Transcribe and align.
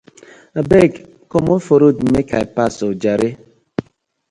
Abeg 0.59 0.91
komot 1.31 1.61
for 1.65 1.77
road 1.81 1.97
mek 2.13 2.27
I 2.41 2.43
pass 2.55 2.75
oh 2.87 2.93
jare. 3.01 3.29